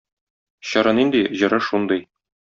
Чоры 0.69 0.93
нинди, 0.99 1.21
җыры 1.41 1.59
шундый. 1.67 2.03